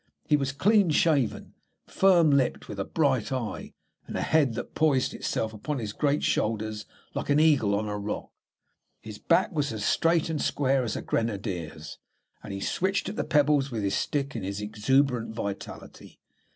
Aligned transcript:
He 0.25 0.35
was 0.35 0.51
clean 0.51 0.89
shaven 0.89 1.53
and 1.85 1.93
firm 1.93 2.31
lipped, 2.31 2.67
with 2.67 2.79
a 2.79 2.83
bright 2.83 3.31
eye 3.31 3.75
and 4.07 4.15
a 4.15 4.23
head 4.23 4.55
that 4.55 4.73
poised 4.73 5.13
itself 5.13 5.53
upon 5.53 5.77
his 5.77 5.93
great 5.93 6.23
shoulders 6.23 6.87
like 7.13 7.29
an 7.29 7.39
eagle 7.39 7.75
on 7.75 7.87
a 7.87 7.99
rock. 7.99 8.31
His 8.99 9.19
back 9.19 9.51
was 9.51 9.71
as 9.71 9.85
straight 9.85 10.27
and 10.27 10.41
square 10.41 10.83
as 10.83 10.95
a 10.95 11.03
grenadier's, 11.03 11.99
and 12.41 12.51
he 12.51 12.61
switched 12.61 13.09
at 13.09 13.15
the 13.15 13.23
pebbles 13.23 13.69
with 13.69 13.83
his 13.83 13.93
stick 13.93 14.35
in 14.35 14.41
his 14.41 14.59
exuberant 14.59 15.35
vitality. 15.35 16.19